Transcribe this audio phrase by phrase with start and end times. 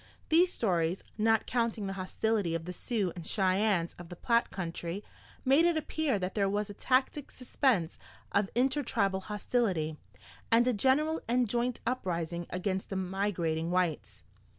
[0.29, 5.03] These stories, not counting the hostility of the Sioux and Cheyennes of the Platte country,
[5.45, 7.99] made it appear that there was a tacit suspense
[8.31, 9.97] of intertribal hostility,
[10.51, 14.23] and a general and joint uprising against the migrating whites.